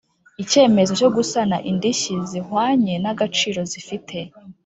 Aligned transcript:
icyemezo 0.43 0.91
cyo 0.99 1.09
gusana 1.15 1.55
indishyi 1.69 2.15
zihwanye 2.29 2.93
n 3.03 3.05
agaciro 3.13 3.59
zifite 3.71 4.17